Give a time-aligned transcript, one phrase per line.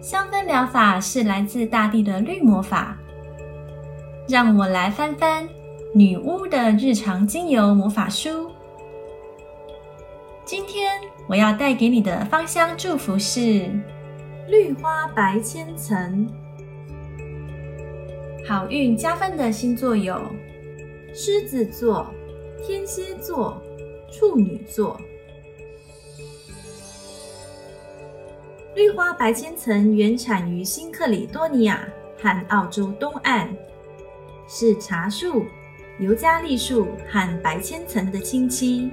[0.00, 2.96] 香氛疗法是来自大地的绿魔法。
[4.30, 5.48] 让我来翻翻
[5.92, 8.48] 女巫的日常精油魔法书。
[10.44, 10.92] 今天
[11.26, 13.68] 我要带给你的芳香祝福是
[14.48, 16.28] 绿花白千层。
[18.46, 20.20] 好运加分的星座有
[21.12, 22.06] 狮子座、
[22.64, 23.60] 天蝎座、
[24.12, 24.98] 处女座。
[28.76, 31.88] 绿花白千层原产于新克里多尼亚
[32.22, 33.48] 和澳洲东岸，
[34.48, 35.44] 是茶树、
[35.98, 38.88] 尤加利树和白千层的亲戚。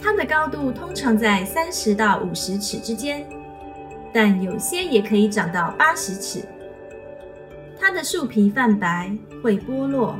[0.00, 3.26] 它的高度通常在三十到五十尺之间，
[4.12, 6.44] 但有些也可以长到八十尺。
[7.80, 10.16] 它的树皮泛白，会剥落，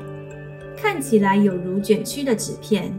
[0.76, 2.92] 看起来有如卷曲的纸片。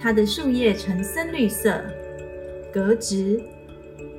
[0.00, 1.82] 它的树叶呈深绿色。
[2.72, 3.40] 格直，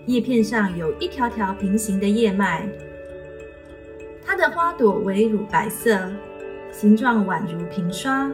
[0.05, 2.67] 叶片上有一条条平行的叶脉。
[4.23, 6.11] 它的花朵为乳白色，
[6.71, 8.31] 形状宛如平刷。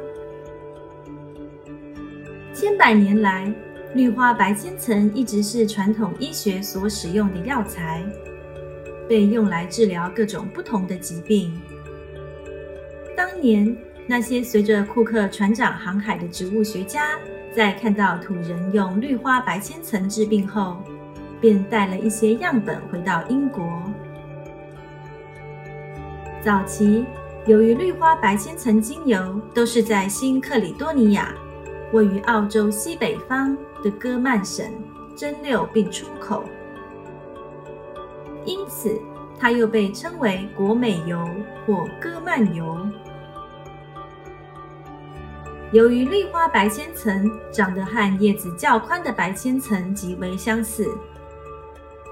[2.54, 3.54] 千百年来，
[3.94, 8.04] 绿花白千层一直是传统医学所使用的药材，
[9.08, 11.54] 被用来治疗各种不同的疾病。
[13.16, 13.76] 当年，
[14.08, 17.18] 那些随着库克船长航海的植物学家。
[17.54, 20.78] 在看到土人用绿花白千层治病后，
[21.42, 23.82] 便带了一些样本回到英国。
[26.40, 27.04] 早期，
[27.48, 31.34] 由于绿花白千层精油都是在新克里多尼亚
[31.94, 34.64] （位于澳洲西北方的戈曼省）
[35.18, 36.44] 蒸馏并出口，
[38.46, 39.02] 因此
[39.40, 41.28] 它又被称为国美油
[41.66, 42.78] 或戈曼油。
[45.74, 50.90] 由于绿花白千层长得和叶子较宽的白千层极为相似，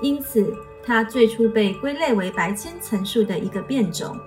[0.01, 4.17] 因此它最初被归类为白千层树的一个变种，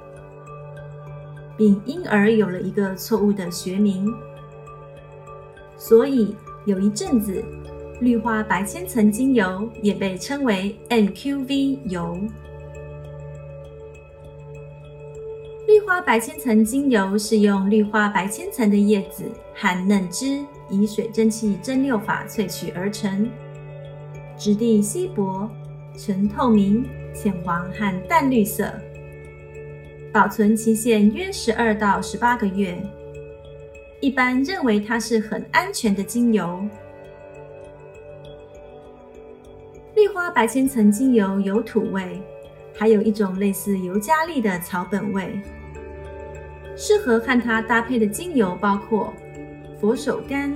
[1.59, 4.15] 并因而有了一个错误的学名。
[5.77, 6.35] 所以
[6.65, 7.45] 有一阵子，
[8.01, 12.19] 绿花白千层精油也被称为 MQV 油。
[15.79, 19.23] 绿花白千层精油是用绿花白千层的叶子
[19.55, 23.31] 和嫩枝以水蒸气蒸馏法萃取而成，
[24.37, 25.49] 质地稀薄，
[25.97, 26.85] 呈透明、
[27.15, 28.69] 浅黄和淡绿色，
[30.13, 32.77] 保存期限约十二到十八个月。
[34.01, 36.61] 一般认为它是很安全的精油。
[39.95, 42.21] 绿花白千层精油有土味，
[42.75, 45.41] 还有一种类似尤加利的草本味。
[46.81, 49.13] 适合和它搭配的精油包括
[49.81, 50.55] 佛手柑、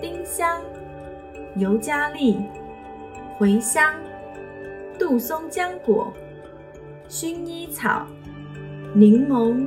[0.00, 0.62] 丁香、
[1.56, 2.36] 尤加利、
[3.36, 3.92] 茴香、
[4.96, 6.12] 杜松浆果、
[7.08, 8.06] 薰衣草、
[8.94, 9.66] 柠檬、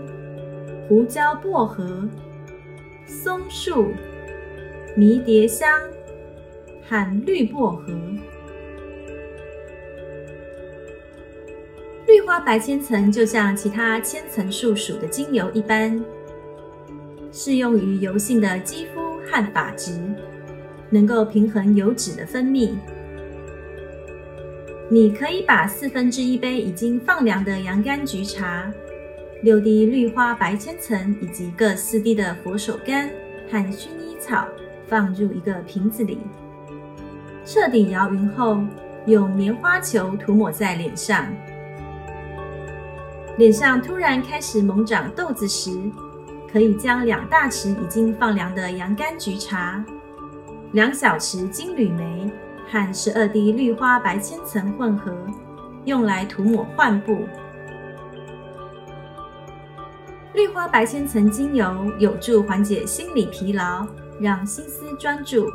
[0.88, 2.08] 胡椒薄荷、
[3.06, 3.88] 松树、
[4.96, 5.70] 迷迭香
[6.88, 7.94] 和绿薄荷。
[12.22, 16.00] 绿花白千层就像其他千层树属的精油一般，
[17.32, 20.00] 适用于油性的肌肤和发质，
[20.92, 22.74] 能够平衡油脂的分泌。
[24.88, 28.72] 你可以把四分之一杯已经放凉的洋甘菊茶、
[29.42, 33.10] 六滴绿花白千层以及各四滴的佛手柑
[33.50, 34.46] 和薰衣草
[34.88, 36.20] 放入一个瓶子里，
[37.46, 38.60] 彻底摇匀后，
[39.08, 41.26] 用棉花球涂抹在脸上。
[43.38, 45.72] 脸上突然开始猛长痘子时，
[46.52, 49.84] 可以将两大匙已经放凉的洋甘菊茶、
[50.74, 52.30] 两小匙金缕梅
[52.70, 55.16] 和十二滴绿花白千层混合，
[55.86, 57.26] 用来涂抹患部。
[60.34, 63.86] 绿花白千层精油有助缓解心理疲劳，
[64.20, 65.50] 让心思专注。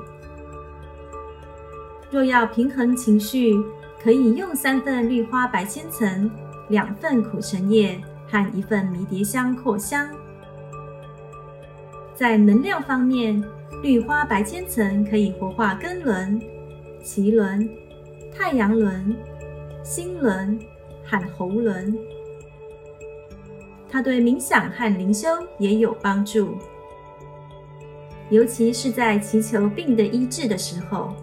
[2.11, 3.55] 若要平衡情绪，
[4.03, 6.31] 可以用三份绿花白千层。
[6.69, 10.09] 两份苦橙叶和一份迷迭香扩香。
[12.15, 13.43] 在能量方面，
[13.83, 16.41] 绿花白千层可以活化根轮，
[17.05, 17.69] 脐轮、
[18.35, 19.15] 太阳轮、
[19.83, 20.59] 心轮
[21.05, 21.97] 和喉轮。
[23.89, 25.29] 它对冥想和灵修
[25.59, 26.57] 也有帮助，
[28.31, 31.15] 尤其是在祈求病的医治的时候。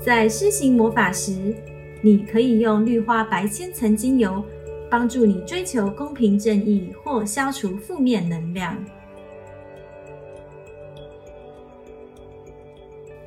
[0.00, 1.54] 在施行魔法时，
[2.04, 4.44] 你可以用绿花白千层精油
[4.90, 8.76] 帮助你追求公平正义或消除负面能量。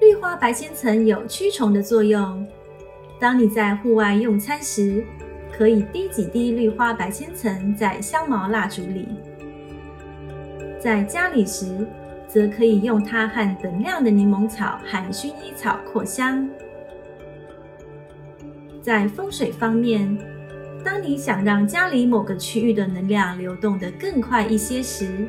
[0.01, 2.45] 绿花白千层有驱虫的作用，
[3.19, 5.04] 当你在户外用餐时，
[5.51, 9.06] 可以滴几滴绿花白千层在香茅蜡烛里；
[10.80, 11.88] 在家里时，
[12.27, 16.48] 则可以用它和等量的柠檬草和薰衣草扩香。
[18.86, 20.16] 在风水方面，
[20.84, 25.28] 当你想让家里某个区域的能量流动得更快一些时，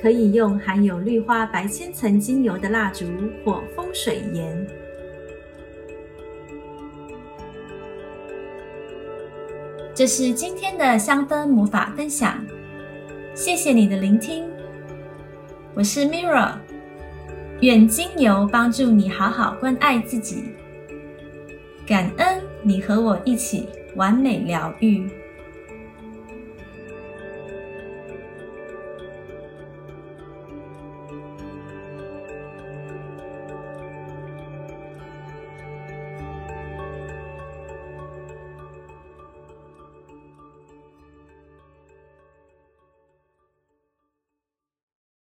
[0.00, 3.06] 可以用含有绿花白千层精油的蜡烛
[3.44, 4.66] 或风水盐。
[9.92, 12.40] 这是今天的香氛魔法分享，
[13.34, 14.44] 谢谢你的聆听。
[15.74, 16.52] 我是 Mirra，
[17.62, 20.54] 愿精油帮助你好好关爱自己。
[21.86, 25.06] 感恩你和我一起完美疗愈。